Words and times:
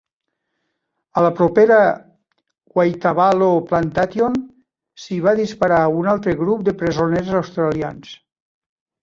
A 1.19 1.21
la 1.25 1.29
propera 1.39 1.75
Waitavalo 2.79 3.49
Plantation 3.73 4.39
s'hi 5.05 5.19
va 5.27 5.35
disparar 5.41 5.79
a 5.83 5.93
un 6.01 6.11
altre 6.17 6.35
grup 6.41 6.67
de 6.71 6.77
presoners 6.83 7.33
australians. 7.43 8.19